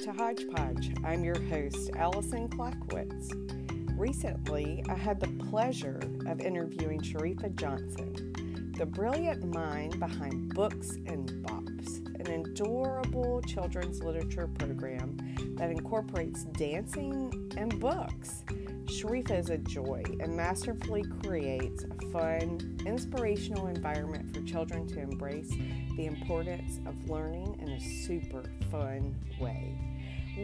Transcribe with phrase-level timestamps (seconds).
[0.00, 0.94] to Hodgepodge.
[1.04, 3.28] I'm your host, Allison Klackwitz.
[3.98, 11.28] Recently, I had the pleasure of interviewing Sharifa Johnson, the brilliant mind behind Books and
[11.44, 15.18] Bops, an adorable children's literature program
[15.58, 18.42] that incorporates dancing and books.
[18.86, 25.50] Sharifa is a joy and masterfully creates a fun, inspirational environment for children to embrace
[25.96, 29.89] the importance of learning in a super fun way.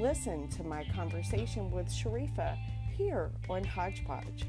[0.00, 2.58] Listen to my conversation with Sharifa
[2.98, 4.44] here on Hodgepodge.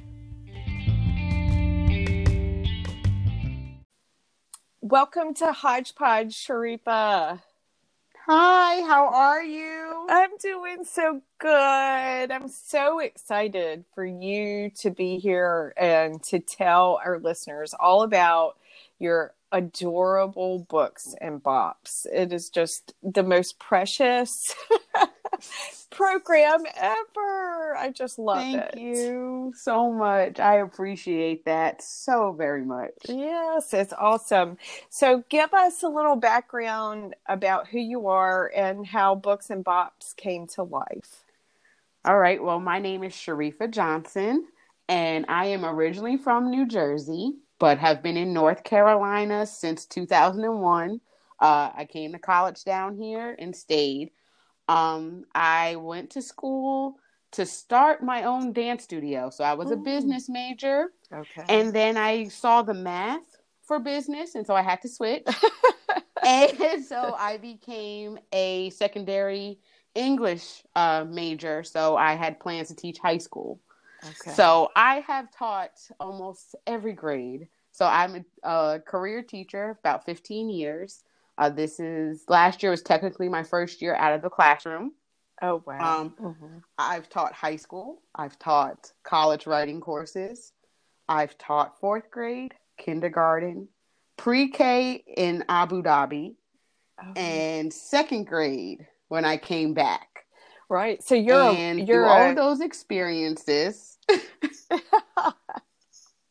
[4.81, 7.41] Welcome to Hodgepodge, Sharifa.
[8.25, 10.07] Hi, how are you?
[10.09, 11.49] I'm doing so good.
[12.29, 18.57] I'm so excited for you to be here and to tell our listeners all about
[18.99, 22.05] your adorable books and bops.
[22.11, 24.53] It is just the most precious
[25.91, 27.75] program ever.
[27.77, 28.71] I just love Thank it.
[28.73, 30.39] Thank you so much.
[30.39, 32.93] I appreciate that so very much.
[33.07, 34.57] Yes, it's awesome.
[34.89, 40.15] So, give us a little background about who you are and how Books and Bops
[40.15, 41.23] came to life.
[42.05, 42.41] All right.
[42.41, 44.47] Well, my name is Sharifa Johnson,
[44.87, 51.01] and I am originally from New Jersey, but have been in North Carolina since 2001.
[51.39, 54.11] Uh, I came to college down here and stayed.
[54.67, 56.97] Um, I went to school
[57.31, 59.29] to start my own dance studio.
[59.29, 60.93] So I was a business major.
[61.13, 61.43] Okay.
[61.49, 65.25] And then I saw the math for business, and so I had to switch.
[66.25, 69.59] and so I became a secondary
[69.93, 71.63] English uh, major.
[71.63, 73.59] So I had plans to teach high school.
[74.03, 74.31] Okay.
[74.31, 77.47] So I have taught almost every grade.
[77.71, 81.03] So I'm a, a career teacher about 15 years.
[81.37, 84.93] Uh, this is last year was technically my first year out of the classroom.
[85.41, 86.01] Oh wow!
[86.01, 86.57] Um, mm-hmm.
[86.79, 88.01] I've taught high school.
[88.15, 90.51] I've taught college writing courses.
[91.07, 93.67] I've taught fourth grade, kindergarten,
[94.17, 96.35] pre-K in Abu Dhabi,
[97.01, 97.13] oh.
[97.15, 100.25] and second grade when I came back.
[100.69, 101.01] Right.
[101.03, 102.27] So you're and a, you're through a...
[102.27, 103.97] all those experiences.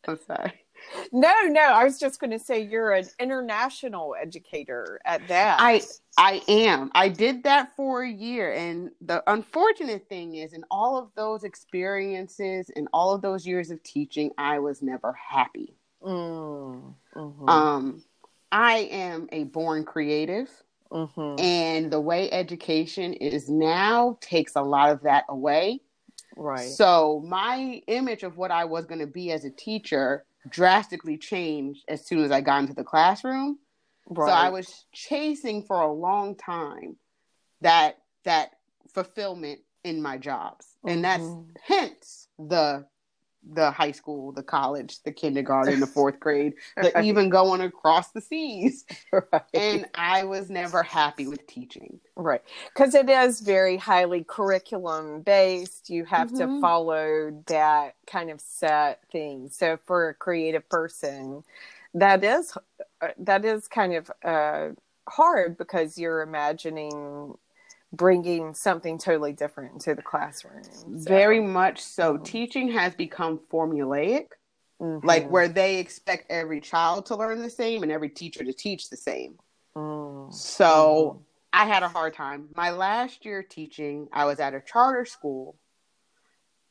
[0.09, 0.66] I'm sorry.
[1.13, 5.59] No, no, I was just going to say you're an international educator at that.
[5.61, 5.83] I
[6.19, 6.91] I am.
[6.95, 11.45] I did that for a year and the unfortunate thing is in all of those
[11.45, 15.77] experiences and all of those years of teaching, I was never happy.
[16.03, 17.49] Mm, mm-hmm.
[17.49, 18.03] Um
[18.53, 20.51] I am a born creative.
[20.93, 21.41] Mm-hmm.
[21.43, 25.81] And the way education is now takes a lot of that away.
[26.37, 26.69] Right.
[26.69, 31.85] So my image of what I was going to be as a teacher drastically changed
[31.89, 33.59] as soon as I got into the classroom.
[34.09, 34.29] Right.
[34.29, 36.97] So I was chasing for a long time
[37.61, 38.51] that that
[38.93, 40.67] fulfillment in my jobs.
[40.79, 40.89] Mm-hmm.
[40.89, 41.25] And that's
[41.63, 42.87] hence the
[43.53, 47.05] the high school, the college, the kindergarten, the fourth grade, right.
[47.05, 48.85] even going across the seas.
[49.13, 49.43] Right.
[49.55, 52.01] And I was never happy with teaching.
[52.17, 52.43] Right.
[52.75, 55.91] Because it is very highly curriculum based.
[55.91, 56.57] You have mm-hmm.
[56.57, 59.49] to follow that kind of set thing.
[59.51, 61.45] So for a creative person,
[61.95, 62.57] that is
[63.19, 64.69] that is kind of uh,
[65.09, 67.37] hard because you're imagining
[67.93, 70.63] bringing something totally different into the classroom.
[70.65, 70.87] So.
[70.89, 72.15] Very much so.
[72.15, 72.25] Mm-hmm.
[72.25, 74.29] Teaching has become formulaic,
[74.81, 75.07] mm-hmm.
[75.07, 78.91] like where they expect every child to learn the same and every teacher to teach
[78.91, 79.39] the same.
[79.77, 80.33] Mm-hmm.
[80.33, 82.49] So I had a hard time.
[82.55, 85.57] My last year teaching, I was at a charter school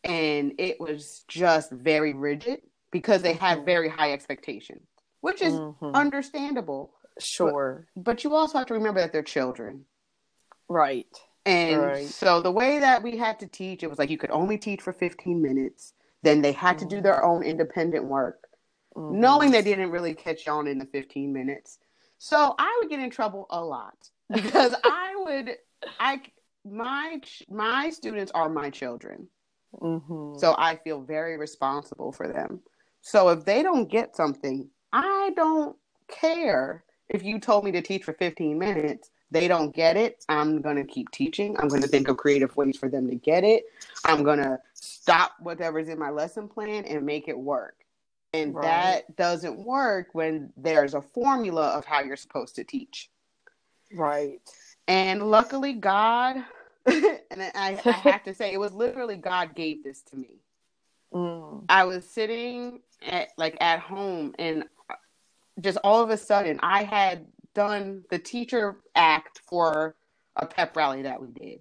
[0.03, 2.61] and it was just very rigid
[2.91, 3.65] because they had Mm-hmm.
[3.65, 4.87] very high expectations,
[5.21, 6.91] which is understandable.
[7.19, 7.87] Sure.
[7.95, 9.85] But, but you also have to remember that they're children.
[10.69, 11.07] Right.
[11.45, 12.07] And right.
[12.07, 14.81] so the way that we had to teach, it was like you could only teach
[14.81, 15.93] for 15 minutes.
[16.23, 16.87] Then they had mm-hmm.
[16.87, 18.47] to do their own independent work,
[18.95, 19.19] mm-hmm.
[19.19, 21.77] knowing they didn't really catch on in the 15 minutes.
[22.17, 25.51] So I would get in trouble a lot because I would,
[25.99, 26.21] I,
[26.65, 29.27] my, my students are my children.
[29.81, 30.39] Mm-hmm.
[30.39, 32.61] So I feel very responsible for them.
[33.01, 35.75] So if they don't get something, I don't
[36.07, 40.61] care if you told me to teach for 15 minutes they don't get it, I'm
[40.61, 41.57] going to keep teaching.
[41.59, 43.65] I'm going to think of creative ways for them to get it.
[44.05, 47.75] I'm going to stop whatever's in my lesson plan and make it work.
[48.33, 48.63] And Right.
[48.63, 53.09] that doesn't work when there's a formula of how you're supposed to teach.
[53.93, 54.39] Right.
[54.87, 56.37] And luckily, God,
[56.85, 60.39] and I, I have to say, it was literally God gave this to me.
[61.13, 61.63] Mm.
[61.69, 64.65] I was sitting at like at home and
[65.61, 69.95] just all of a sudden I had done the teacher act for
[70.35, 71.59] a pep rally that we did.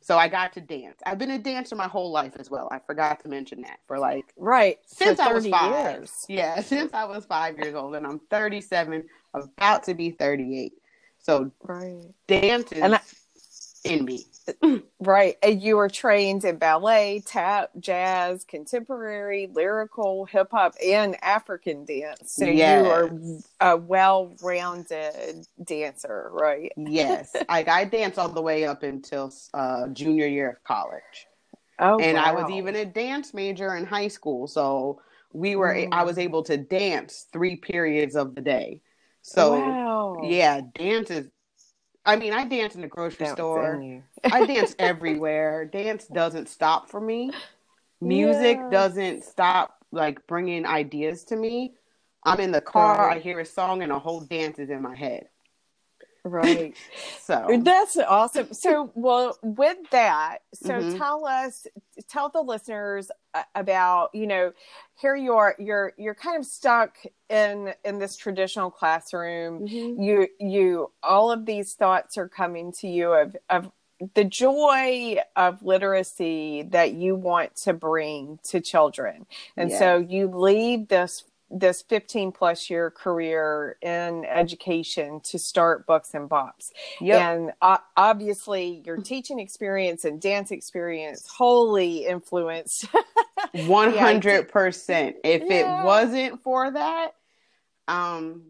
[0.00, 1.00] So I got to dance.
[1.04, 2.68] I've been a dancer my whole life as well.
[2.70, 5.94] I forgot to mention that for like right since I was five.
[5.94, 6.26] Years.
[6.28, 9.02] Yeah, since I was five years old, and I'm 37,
[9.34, 10.74] about to be 38.
[11.18, 13.00] So right, dance is and I,
[13.86, 14.26] in me.
[14.98, 15.36] Right.
[15.42, 22.32] And you were trained in ballet, tap, jazz, contemporary, lyrical, hip hop, and African dance.
[22.32, 22.82] So yes.
[22.82, 26.72] you are a well rounded dancer, right?
[26.76, 27.36] Yes.
[27.48, 31.26] I, I danced all the way up until uh, junior year of college.
[31.78, 32.24] Oh, and wow.
[32.24, 34.46] I was even a dance major in high school.
[34.46, 35.02] So
[35.32, 35.88] we were, mm.
[35.92, 38.80] I was able to dance three periods of the day.
[39.20, 40.20] So, wow.
[40.22, 41.28] yeah, dance is
[42.06, 43.84] I mean, I dance in the grocery store.
[44.24, 45.64] I dance everywhere.
[45.64, 47.32] Dance doesn't stop for me.
[48.00, 51.74] Music doesn't stop like bringing ideas to me.
[52.24, 53.10] I'm in the car.
[53.10, 55.28] I hear a song and a whole dance is in my head.
[56.26, 56.74] Right.
[57.20, 58.52] so that's awesome.
[58.52, 60.98] So, well, with that, so mm-hmm.
[60.98, 61.66] tell us,
[62.08, 63.10] tell the listeners
[63.54, 64.52] about, you know,
[65.00, 66.96] here you are, you're, you're kind of stuck
[67.28, 69.68] in, in this traditional classroom.
[69.68, 70.02] Mm-hmm.
[70.02, 73.70] You, you, all of these thoughts are coming to you of, of
[74.14, 79.26] the joy of literacy that you want to bring to children.
[79.56, 79.78] And yes.
[79.78, 86.28] so you leave this this 15 plus year career in education to start books and
[86.28, 86.70] bops
[87.00, 87.20] yep.
[87.20, 92.86] and uh, obviously your teaching experience and dance experience wholly influenced
[93.54, 95.12] 100% yeah.
[95.22, 95.82] if yeah.
[95.82, 97.12] it wasn't for that
[97.86, 98.42] um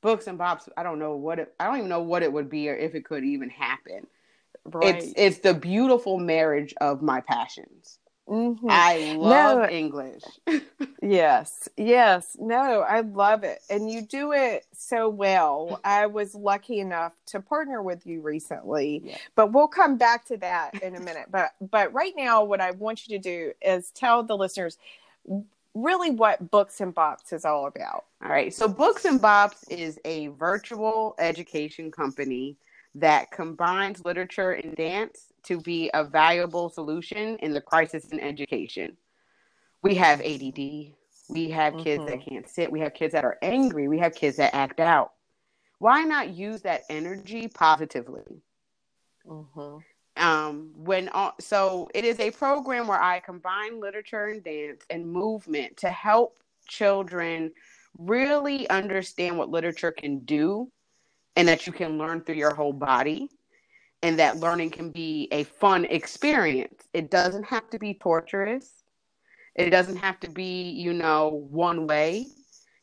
[0.00, 2.50] books and bops i don't know what it i don't even know what it would
[2.50, 4.06] be or if it could even happen
[4.64, 4.96] right.
[4.96, 8.66] it's it's the beautiful marriage of my passions Mm-hmm.
[8.68, 10.22] I love no, English.
[11.02, 12.36] yes, yes.
[12.38, 13.62] No, I love it.
[13.70, 15.80] And you do it so well.
[15.84, 19.16] I was lucky enough to partner with you recently, yeah.
[19.34, 21.26] but we'll come back to that in a minute.
[21.30, 24.76] But but right now what I want you to do is tell the listeners
[25.74, 28.04] really what Books and Bops is all about.
[28.22, 28.52] All right.
[28.52, 32.56] So Books and Bops is a virtual education company
[32.94, 38.96] that combines literature and dance to be a valuable solution in the crisis in education.
[39.82, 40.92] We have ADD.
[41.28, 42.06] We have kids mm-hmm.
[42.06, 42.72] that can't sit.
[42.72, 43.88] We have kids that are angry.
[43.88, 45.12] We have kids that act out.
[45.78, 48.42] Why not use that energy positively?
[49.26, 49.78] Mm-hmm.
[50.16, 55.06] Um, when uh, so it is a program where I combine literature and dance and
[55.06, 57.52] movement to help children
[57.98, 60.70] really understand what literature can do
[61.36, 63.28] and that you can learn through your whole body
[64.02, 66.88] and that learning can be a fun experience.
[66.92, 68.84] It doesn't have to be torturous.
[69.54, 72.26] It doesn't have to be, you know, one way.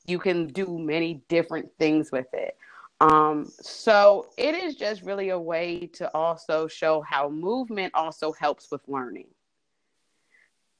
[0.06, 2.58] You can do many different things with it.
[3.02, 8.72] Um, so it is just really a way to also show how movement also helps
[8.72, 9.28] with learning.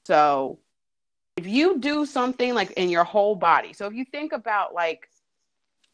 [0.06, 0.60] So
[1.38, 5.10] if you do something like in your whole body, so if you think about like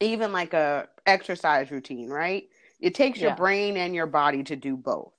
[0.00, 2.48] even like a exercise routine, right?
[2.82, 3.28] It takes yeah.
[3.28, 5.12] your brain and your body to do both.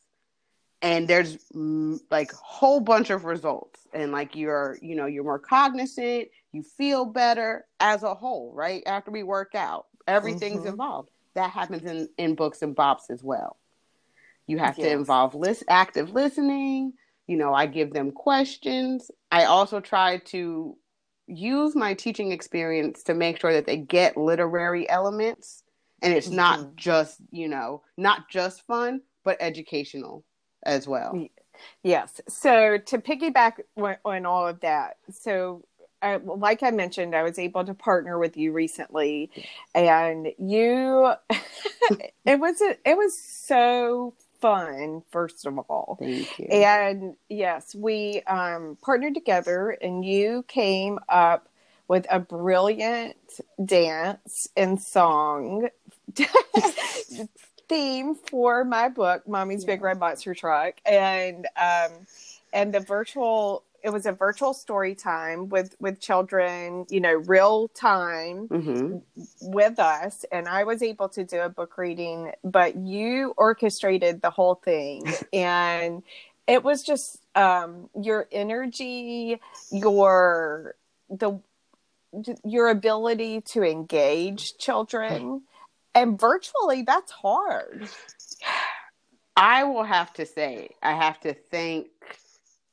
[0.81, 5.23] And there's mm, like a whole bunch of results and like you're, you know, you're
[5.23, 8.83] more cognizant, you feel better as a whole, right?
[8.85, 10.67] After we work out, everything's mm-hmm.
[10.67, 11.09] involved.
[11.35, 13.55] That happens in in books and bops as well.
[14.45, 14.87] You have yes.
[14.87, 16.93] to involve list active listening.
[17.27, 19.09] You know, I give them questions.
[19.31, 20.77] I also try to
[21.27, 25.62] use my teaching experience to make sure that they get literary elements
[26.03, 26.37] and it's mm-hmm.
[26.37, 30.23] not just you know not just fun but educational
[30.63, 31.27] as well
[31.83, 33.53] yes so to piggyback
[34.05, 35.63] on all of that so
[36.03, 39.31] uh, like I mentioned, I was able to partner with you recently,
[39.73, 41.13] and you,
[42.25, 45.01] it was a, it was so fun.
[45.11, 46.47] First of all, thank you.
[46.47, 51.47] And yes, we um, partnered together, and you came up
[51.87, 53.15] with a brilliant
[53.63, 55.69] dance and song
[57.69, 59.73] theme for my book, Mommy's yeah.
[59.73, 61.91] Big Red Monster Truck, and um,
[62.51, 63.63] and the virtual.
[63.81, 68.97] It was a virtual story time with with children, you know, real time mm-hmm.
[69.41, 72.31] with us, and I was able to do a book reading.
[72.45, 76.01] But you orchestrated the whole thing, and
[76.47, 80.75] it was just um, your energy, your
[81.09, 81.39] the
[82.45, 85.41] your ability to engage children
[85.95, 87.87] and virtually that's hard
[89.35, 91.87] i will have to say i have to thank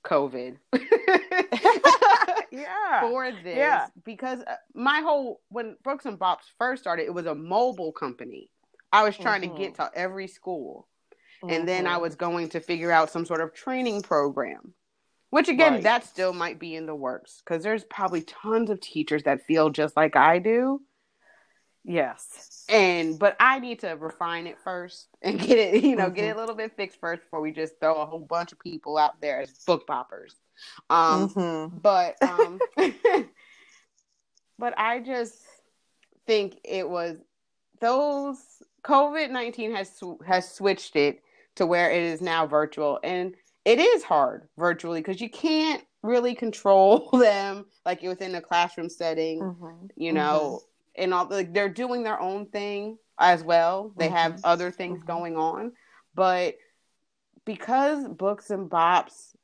[0.05, 0.57] covid
[2.51, 3.87] yeah for this yeah.
[4.05, 8.51] because uh, my whole when books and bops first started it was a mobile company
[8.93, 9.57] i was trying mm-hmm.
[9.57, 10.89] to get to every school
[11.43, 11.55] mm-hmm.
[11.55, 12.03] and then I mm-hmm.
[12.03, 14.75] was going to figure out some sort of training program.
[15.31, 15.83] Which again, right.
[15.85, 19.71] that still might be in the works because there's probably tons of teachers that feel
[19.71, 20.83] just like I do.
[21.85, 22.65] Yes.
[22.69, 26.15] And but I need to refine it first and get it, you know, mm-hmm.
[26.15, 26.39] get it mm-hmm.
[26.39, 29.21] a little bit fixed first before we just throw a whole bunch of people out
[29.21, 30.35] there as book poppers.
[30.89, 31.79] Um mm-hmm.
[31.79, 32.61] but um
[34.59, 35.39] but I just
[36.27, 37.17] think it was
[37.81, 38.39] those
[38.85, 39.91] COVID nineteen has
[40.27, 41.23] has switched it
[41.57, 43.35] to where it is now virtual, and
[43.65, 49.41] it is hard virtually because you can't really control them like within a classroom setting.
[49.41, 49.87] Mm-hmm.
[49.97, 50.70] You know, mm-hmm.
[51.01, 53.93] And all like they're doing their own thing as well.
[53.97, 54.17] They mm-hmm.
[54.17, 55.07] have other things mm-hmm.
[55.07, 55.73] going on,
[56.15, 56.57] but
[57.45, 59.35] because books and bops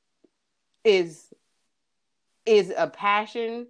[0.85, 1.33] is
[2.45, 3.67] is a passion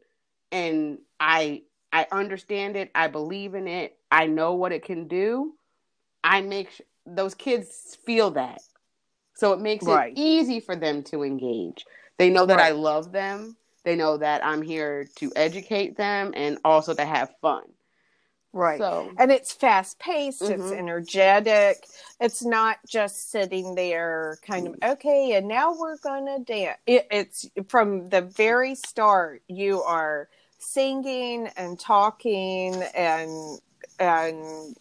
[0.52, 1.62] and I
[1.92, 5.54] I understand it, I believe in it, I know what it can do.
[6.22, 8.60] I make sh- those kids feel that.
[9.34, 10.12] So it makes right.
[10.12, 11.84] it easy for them to engage.
[12.18, 12.66] They know that right.
[12.66, 13.56] I love them.
[13.84, 17.62] They know that I'm here to educate them and also to have fun.
[18.52, 18.78] Right.
[18.78, 20.62] So, and it's fast paced, mm-hmm.
[20.62, 21.86] it's energetic.
[22.20, 26.78] It's not just sitting there kind of, okay, and now we're going to dance.
[26.86, 33.60] It, it's from the very start, you are singing and talking and
[33.98, 34.76] and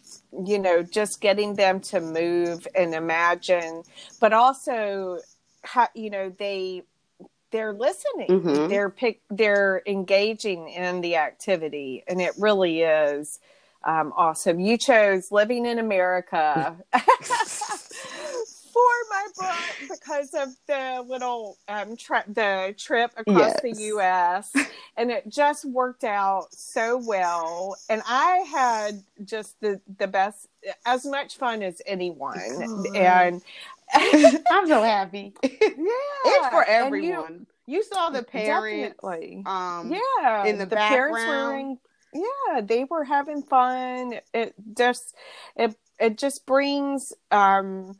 [0.46, 3.82] you know just getting them to move and imagine
[4.20, 5.18] but also
[5.62, 6.82] how you know they
[7.50, 8.68] they're listening mm-hmm.
[8.68, 13.38] they're pick they're engaging in the activity and it really is
[13.86, 16.76] um, awesome you chose living in america
[18.76, 23.60] for my book because of the little um, tra- the trip across yes.
[23.62, 24.52] the U.S.
[24.98, 27.76] and it just worked out so well.
[27.88, 30.48] And I had just the the best,
[30.84, 32.38] as much fun as anyone.
[32.94, 33.40] And
[33.94, 35.32] I'm so happy.
[35.42, 37.46] Yeah, it's for everyone.
[37.66, 39.42] You, you, saw the parents, definitely.
[39.46, 41.14] um, yeah, in the, the background.
[41.14, 41.78] Parents were in,
[42.12, 44.14] yeah, they were having fun.
[44.34, 45.14] It just
[45.56, 47.96] it it just brings um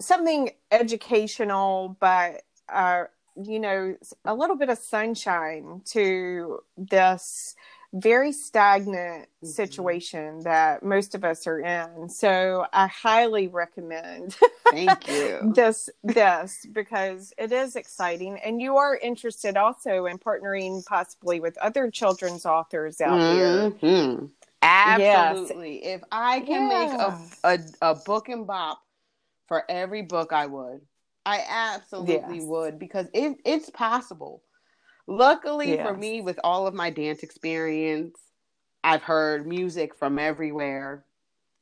[0.00, 3.04] something educational, but uh,
[3.36, 7.54] you know, a little bit of sunshine to this
[7.92, 9.46] very stagnant mm-hmm.
[9.46, 12.08] situation that most of us are in.
[12.08, 14.36] So I highly recommend
[14.70, 15.52] Thank you.
[15.54, 21.58] this this because it is exciting and you are interested also in partnering possibly with
[21.58, 23.86] other children's authors out mm-hmm.
[23.86, 24.28] there.
[24.62, 25.84] Absolutely.
[25.84, 25.96] Yes.
[25.96, 27.18] If I can yeah.
[27.42, 28.80] make a, a, a book and bop
[29.48, 30.80] for every book I would.
[31.26, 32.44] I absolutely yes.
[32.44, 34.42] would because it, it's possible.
[35.10, 35.84] Luckily yes.
[35.84, 38.16] for me, with all of my dance experience,
[38.84, 41.04] I've heard music from everywhere.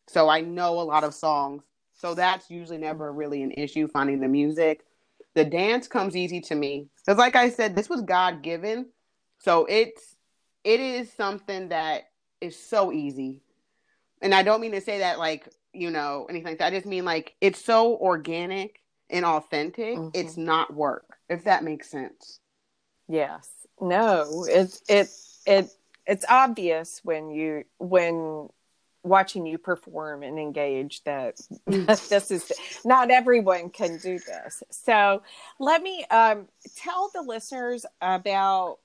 [0.07, 1.62] So I know a lot of songs.
[1.95, 4.85] So that's usually never really an issue finding the music.
[5.35, 6.88] The dance comes easy to me.
[6.99, 8.90] Because like I said, this was God given.
[9.38, 10.17] So it's
[10.62, 12.11] it is something that
[12.43, 13.40] is so easy.
[14.21, 16.67] And I don't mean to say that like you know, anything like that.
[16.67, 19.97] I just mean like it's so organic and authentic.
[19.97, 20.11] Mm-hmm.
[20.12, 22.40] It's not work, if that makes sense.
[23.09, 23.49] Yes.
[23.81, 25.11] No, it's it
[25.47, 25.71] it
[26.07, 28.49] it's obvious when you when
[29.05, 32.53] watching you perform and engage that this is
[32.85, 34.62] not everyone can do this.
[34.71, 35.23] So
[35.59, 38.79] let me um, tell the listeners about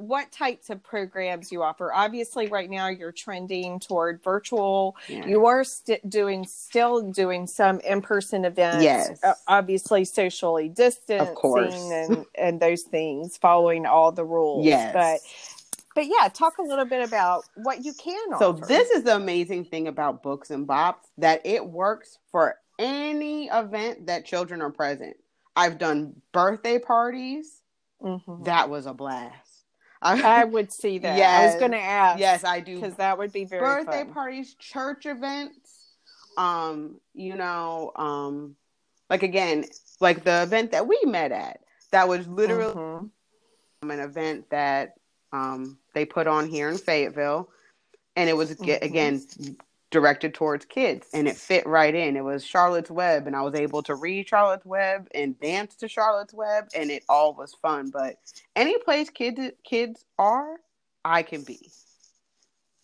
[0.00, 1.92] what types of programs you offer.
[1.92, 4.96] Obviously, right now you're trending toward virtual.
[5.08, 5.26] Yeah.
[5.26, 8.82] You are st- doing still doing some in person events.
[8.82, 14.64] Yes, uh, obviously socially distancing, of course, and and those things, following all the rules.
[14.64, 15.20] Yes, but
[15.94, 18.38] but yeah, talk a little bit about what you can.
[18.38, 18.66] So offer.
[18.66, 24.06] this is the amazing thing about books and bops that it works for any event
[24.06, 25.16] that children are present.
[25.54, 27.60] I've done birthday parties.
[28.02, 28.44] Mm-hmm.
[28.44, 29.49] That was a blast.
[30.02, 31.16] I would see that.
[31.16, 32.20] Yes, I was going to ask.
[32.20, 32.76] Yes, I do.
[32.76, 34.12] Because that would be very birthday fun.
[34.12, 35.76] parties, church events.
[36.36, 38.56] Um, you know, um,
[39.08, 39.64] like again,
[40.00, 41.60] like the event that we met at.
[41.92, 43.90] That was literally mm-hmm.
[43.90, 44.94] an event that
[45.32, 47.48] um they put on here in Fayetteville,
[48.14, 48.84] and it was mm-hmm.
[48.84, 49.20] again
[49.90, 52.16] directed towards kids and it fit right in.
[52.16, 55.88] It was Charlotte's Web and I was able to read Charlotte's Web and dance to
[55.88, 57.90] Charlotte's Web and it all was fun.
[57.90, 58.16] But
[58.56, 60.56] any place kids kids are,
[61.04, 61.70] I can be.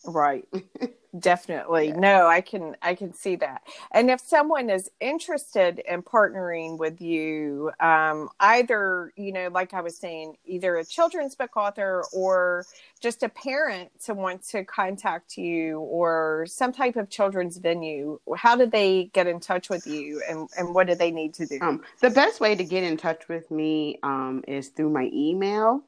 [0.07, 0.47] Right.
[1.19, 1.89] Definitely.
[1.89, 1.97] Yeah.
[1.97, 3.63] No, I can I can see that.
[3.93, 9.81] And if someone is interested in partnering with you, um, either, you know, like I
[9.81, 12.67] was saying, either a children's book author or
[13.01, 18.57] just a parent to want to contact you or some type of children's venue, how
[18.57, 21.59] do they get in touch with you and, and what do they need to do?
[21.63, 25.83] Um, the best way to get in touch with me um, is through my email,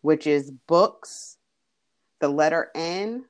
[0.00, 1.36] which is books,
[2.20, 3.24] the letter N,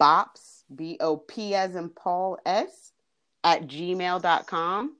[0.00, 2.92] bops B O P as in Paul S
[3.44, 4.96] at gmail.com.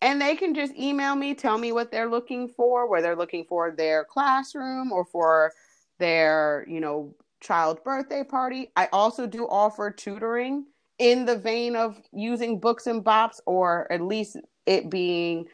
[0.00, 3.44] And they can just email me, tell me what they're looking for, where they're looking
[3.44, 5.52] for their classroom or for
[5.98, 8.70] their, you know, child birthday party.
[8.76, 10.66] I also do offer tutoring
[10.98, 15.46] in the vein of using books and bops or at least it being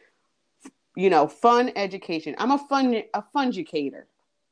[0.95, 4.03] you know fun education i'm a fun a fungicator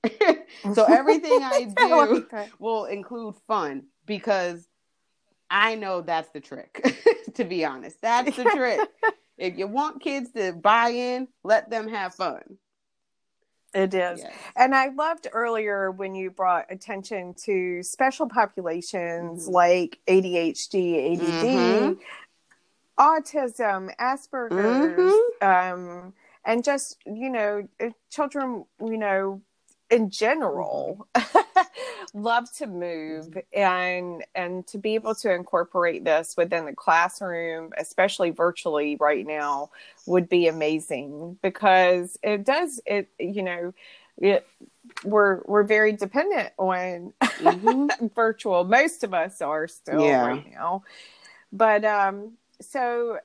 [0.73, 2.25] so everything i do
[2.59, 4.67] will include fun because
[5.53, 6.83] I know that's the trick,
[7.35, 8.01] to be honest.
[8.01, 8.79] That's the trick.
[9.37, 12.41] if you want kids to buy in, let them have fun.
[13.75, 14.19] It is.
[14.19, 14.33] Yes.
[14.55, 19.53] And I loved earlier when you brought attention to special populations mm-hmm.
[19.53, 21.93] like ADHD, ADD, mm-hmm.
[22.99, 25.47] autism, Asperger's, mm-hmm.
[25.47, 26.13] um,
[26.45, 27.67] and just, you know,
[28.09, 29.41] children, you know,
[29.93, 31.07] in general
[32.15, 38.31] love to move and and to be able to incorporate this within the classroom especially
[38.31, 39.69] virtually right now
[40.07, 43.71] would be amazing because it does it you know
[44.17, 44.47] it
[45.03, 48.07] we're we're very dependent on mm-hmm.
[48.15, 50.25] virtual most of us are still yeah.
[50.25, 50.81] right now
[51.51, 52.31] but um
[52.61, 53.19] so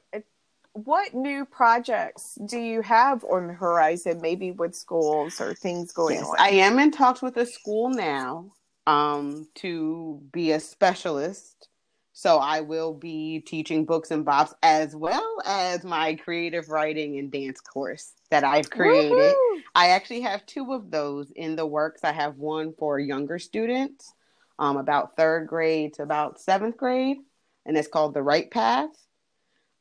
[0.85, 6.17] what new projects do you have on the horizon, maybe with schools or things going
[6.17, 6.37] yes, on?
[6.39, 8.53] I am in talks with a school now
[8.87, 11.69] um, to be a specialist.
[12.13, 17.31] So I will be teaching books and bops as well as my creative writing and
[17.31, 19.13] dance course that I've created.
[19.13, 19.63] Woo-hoo!
[19.75, 22.03] I actually have two of those in the works.
[22.03, 24.13] I have one for younger students,
[24.59, 27.19] um, about third grade to about seventh grade,
[27.65, 28.91] and it's called The Right Path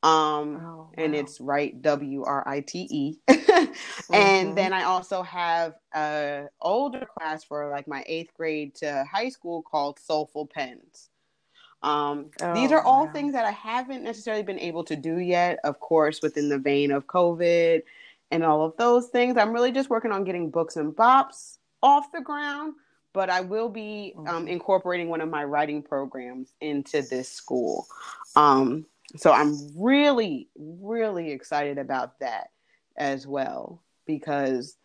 [0.07, 0.89] um oh, wow.
[0.97, 4.13] and it's right w r i t e mm-hmm.
[4.13, 9.27] and then i also have a older class for like my eighth grade to high
[9.27, 11.09] school called soulful pens
[11.83, 13.11] um oh, these are all wow.
[13.11, 16.89] things that i haven't necessarily been able to do yet of course within the vein
[16.91, 17.81] of covid
[18.31, 22.11] and all of those things i'm really just working on getting books and bops off
[22.13, 22.73] the ground
[23.13, 24.47] but I will be um, mm-hmm.
[24.47, 27.87] incorporating one of my writing programs into this school.
[28.35, 32.49] Um, so I'm really, really excited about that
[32.97, 34.75] as well because,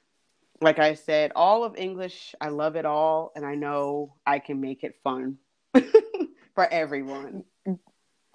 [0.61, 4.61] like I said, all of English, I love it all, and I know I can
[4.61, 5.39] make it fun
[6.55, 7.45] for everyone.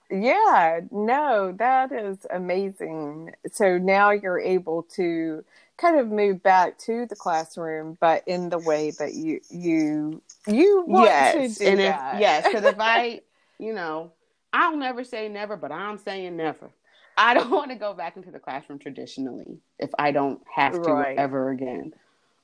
[0.10, 3.34] Yeah, no, that is amazing.
[3.52, 5.44] So now you're able to
[5.78, 10.86] kind of move back to the classroom, but in the way that you you you
[10.88, 11.58] want yes.
[11.58, 12.16] to do and that.
[12.16, 13.22] If, yes, because if I,
[13.60, 14.12] you know,
[14.58, 16.72] I'll never say never, but I'm saying never.
[17.16, 20.92] I don't want to go back into the classroom traditionally if I don't have to
[20.92, 21.18] right.
[21.18, 21.94] ever again.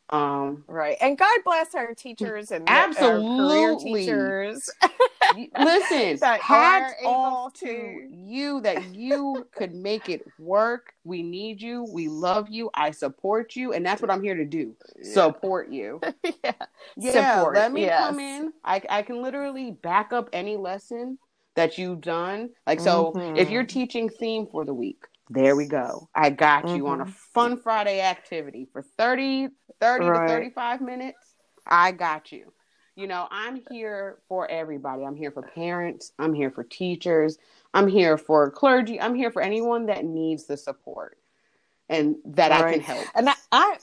[0.10, 0.96] Um, right.
[1.02, 4.70] And God bless our teachers and absolutely our teachers.
[5.58, 7.66] Listen, hats off to...
[7.66, 10.94] to you that you could make it work.
[11.04, 11.88] We need you.
[11.92, 12.70] We love you.
[12.76, 14.76] I support you, and that's what I'm here to do.
[15.02, 15.14] Yeah.
[15.14, 16.00] Support you.
[16.44, 16.52] yeah.
[16.96, 17.38] Yeah.
[17.38, 17.56] Support.
[17.56, 18.08] Let me yes.
[18.08, 18.54] come in.
[18.64, 21.18] I I can literally back up any lesson
[21.56, 22.50] that you've done.
[22.66, 23.36] Like, so mm-hmm.
[23.36, 26.10] if you're teaching theme for the week, there we go.
[26.14, 26.76] I got mm-hmm.
[26.76, 27.14] you on a mm-hmm.
[27.34, 30.28] fun Friday activity for 30, 30 right.
[30.28, 31.36] to 35 minutes.
[31.66, 32.52] I got you.
[32.96, 35.04] You know, I'm here for everybody.
[35.04, 36.12] I'm here for parents.
[36.20, 37.38] I'm here for teachers.
[37.74, 39.02] I'm here for clergy.
[39.02, 41.18] I'm here for anyone that needs the support
[41.90, 42.66] and that right.
[42.66, 43.08] I can help.
[43.16, 43.78] And I, I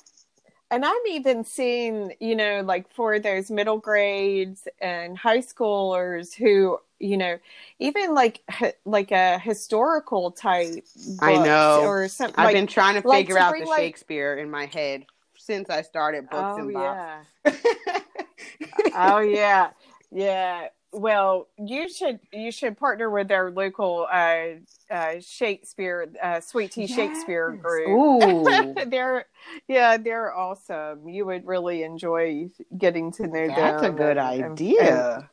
[0.70, 6.78] and I'm even seeing, you know, like for those middle grades and high schoolers who
[7.02, 7.38] you know
[7.78, 8.42] even like
[8.85, 10.85] like a historical type
[11.20, 11.80] i know.
[11.80, 13.78] or something i've like, been trying to figure like out the like...
[13.78, 17.22] shakespeare in my head since i started books oh, and yeah.
[18.94, 19.70] oh yeah.
[20.12, 24.46] Yeah well you should you should partner with our local uh,
[24.90, 26.94] uh, shakespeare uh, sweet tea yes.
[26.94, 28.74] shakespeare group Ooh.
[28.87, 29.26] they're
[29.68, 34.18] yeah they're awesome you would really enjoy getting to know that's them that's a good
[34.18, 35.24] and, idea and,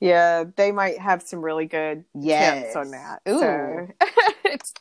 [0.00, 2.64] yeah, they might have some really good yes.
[2.64, 3.20] tips on that.
[3.28, 3.88] Ooh.
[4.58, 4.74] So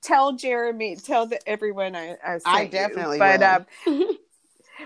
[0.00, 3.18] tell Jeremy, tell the, everyone I, I, I definitely you.
[3.18, 3.66] But um,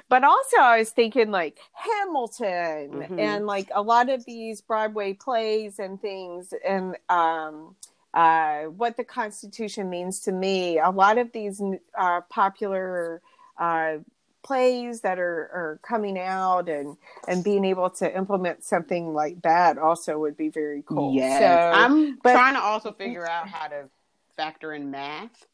[0.09, 3.19] but also I was thinking like Hamilton Mhm.
[3.21, 7.77] and like a lot of these Broadway plays and things and um
[8.15, 10.79] uh what the Constitution means to me.
[10.79, 11.63] A lot of these
[11.97, 13.23] uh popular
[13.59, 13.99] uh
[14.43, 16.97] plays that are are coming out and
[17.29, 21.13] and being able to implement something like that also would be very cool.
[21.15, 21.41] Yes.
[21.41, 23.89] So I'm but- trying to also figure out how to
[24.37, 25.47] factor in math.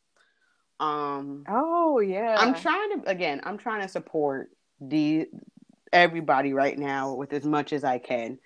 [0.80, 2.36] Um oh yeah.
[2.38, 5.26] I'm trying to again, I'm trying to support the
[5.92, 8.38] everybody right now with as much as I can.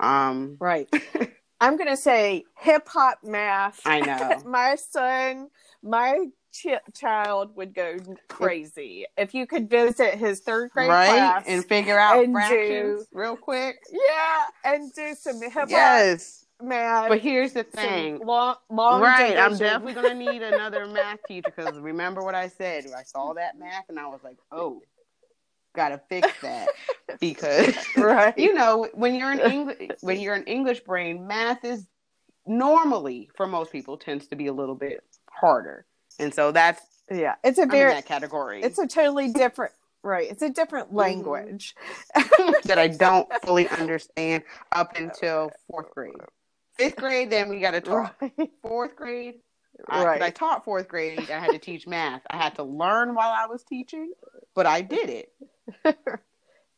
[0.00, 0.88] Um Right.
[1.60, 3.80] I'm to say hip hop math.
[3.84, 4.40] I know.
[4.46, 5.48] my son,
[5.82, 7.96] my ch- child would go
[8.28, 11.08] crazy if you could visit his third grade right?
[11.08, 11.44] class.
[11.48, 13.76] And figure out and fractions do- real quick.
[13.90, 16.46] yeah, and do some hip hop Yes.
[16.62, 17.08] Math.
[17.08, 18.18] But here's the thing.
[18.18, 22.86] long, long Right, I'm definitely gonna need another math teacher because remember what I said?
[22.96, 24.82] I saw that math and I was like, oh,
[25.74, 26.68] gotta fix that
[27.20, 28.36] because right.
[28.38, 31.86] you know when you're an English when you're an English brain, math is
[32.46, 35.86] normally for most people tends to be a little bit harder,
[36.18, 39.72] and so that's yeah, it's a very, that category it's a totally different.
[40.02, 40.96] Right, it's a different Mm-hmm.
[40.96, 41.74] language.
[42.64, 46.14] that I don't fully understand up until fourth grade.
[46.78, 48.16] Fifth grade, then we got to talk.
[48.20, 48.50] Right.
[48.62, 49.36] Fourth grade,
[49.88, 50.22] I, Right.
[50.22, 51.30] I taught fourth grade.
[51.30, 52.22] I had to teach math.
[52.30, 54.12] I had to learn while I was teaching,
[54.54, 55.32] but I did it.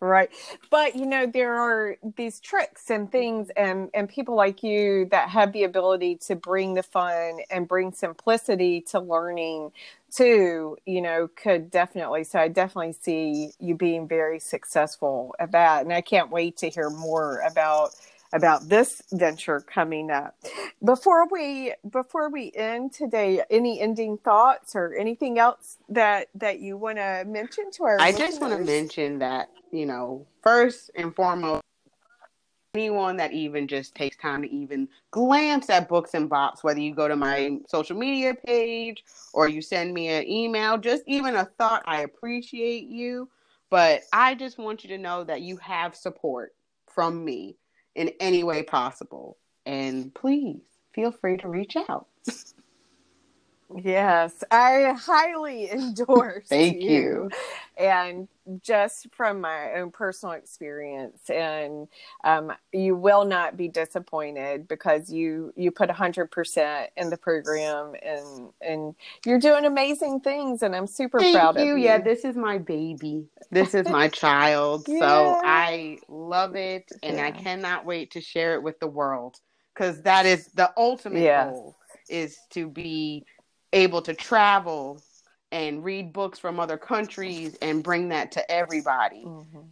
[0.01, 0.31] Right.
[0.71, 5.29] But you know, there are these tricks and things and and people like you that
[5.29, 9.73] have the ability to bring the fun and bring simplicity to learning
[10.11, 15.83] too, you know, could definitely so I definitely see you being very successful at that.
[15.83, 17.91] And I can't wait to hear more about
[18.33, 20.37] about this venture coming up.
[20.85, 26.77] Before we before we end today, any ending thoughts or anything else that that you
[26.77, 31.15] want to mention to our I just want to mention that, you know, first and
[31.15, 31.63] foremost,
[32.75, 36.95] anyone that even just takes time to even glance at books and bops, whether you
[36.95, 41.45] go to my social media page or you send me an email, just even a
[41.45, 43.29] thought, I appreciate you.
[43.71, 46.55] But I just want you to know that you have support
[46.89, 47.57] from me
[47.95, 49.37] in any way possible.
[49.67, 50.63] And please
[50.95, 52.07] feel free to reach out.
[53.77, 56.49] Yes, I highly endorse.
[56.51, 57.31] Thank you.
[57.79, 58.29] And
[58.63, 61.89] just from my own personal experience, and
[62.25, 67.95] um, you will not be disappointed because you you put hundred percent in the program,
[68.03, 68.95] and and
[69.27, 71.63] you're doing amazing things, and I'm super Thank proud you.
[71.63, 71.85] of you.
[71.85, 73.27] Yeah, this is my baby.
[73.51, 74.87] This is my child.
[74.89, 74.99] Yeah.
[74.99, 79.39] So I love it and I cannot wait to share it with the world
[79.75, 81.35] because that is the ultimate Yes.
[81.35, 81.77] goal
[82.09, 83.25] is to be
[83.73, 85.01] able to travel
[85.53, 89.25] and read books from other countries and bring that to everybody.
[89.25, 89.69] Mhm.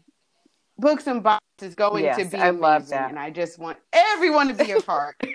[0.78, 3.10] Books and Bops is going Yes, to be I love amazing, that.
[3.10, 5.16] and I just want everyone to be a part.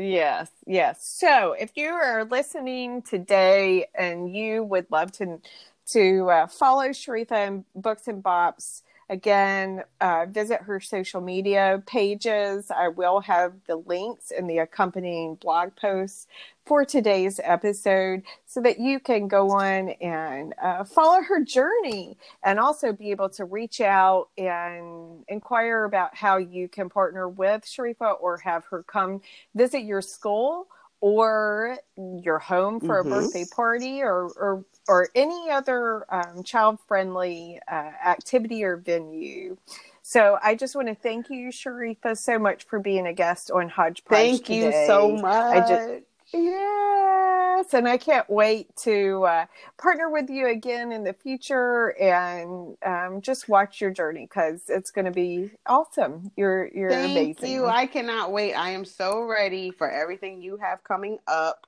[0.00, 1.04] Yes, yes.
[1.04, 5.40] So if you are listening today and you would love to
[5.86, 12.70] to uh, follow Sharifa and Books and Bops, again, uh, visit her social media pages.
[12.70, 16.26] I will have the links in the accompanying blog posts
[16.66, 22.60] for today's episode so that you can go on and uh, follow her journey and
[22.60, 28.20] also be able to reach out and inquire about how you can partner with Sharifa
[28.20, 29.22] or have her come
[29.54, 30.68] visit your school
[31.00, 33.00] or your home for Mhm.
[33.00, 39.56] a birthday party or or or any other um, child friendly uh, activity or venue.
[40.02, 43.68] So I just want to thank you, Sharifa, so much for being a guest on
[43.70, 44.04] Hodgepodge.
[44.04, 44.38] Today.
[44.38, 45.68] Thank you so much.
[45.68, 45.88] just-
[46.32, 49.46] Yes, and I can't wait to uh,
[49.78, 54.90] partner with you again in the future and um, just watch your journey because it's
[54.90, 56.30] going to be awesome.
[56.36, 57.52] You're you're Thank amazing.
[57.52, 57.66] you.
[57.66, 58.54] I cannot wait.
[58.54, 61.66] I am so ready for everything you have coming up.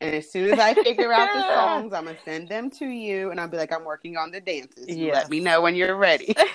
[0.00, 3.30] And as soon as I figure out the songs, I'm gonna send them to you,
[3.30, 4.88] and I'll be like, I'm working on the dances.
[4.88, 5.14] You Yes.
[5.14, 6.34] let me know when you're ready.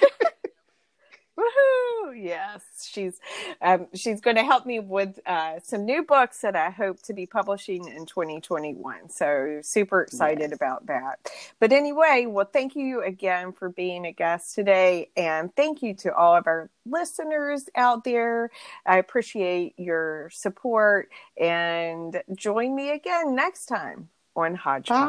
[1.41, 2.13] Woohoo!
[2.23, 3.19] Yes, she's
[3.62, 7.13] um, she's going to help me with uh, some new books that I hope to
[7.13, 9.10] be publishing in 2021.
[9.10, 10.54] So super excited Yes.
[10.54, 11.19] about that.
[11.60, 16.15] But anyway, well, thank you again for being a guest today, and thank you to
[16.15, 18.51] all of our listeners out there.
[18.86, 24.99] I appreciate your support, and join me again next time on Hodgepodge.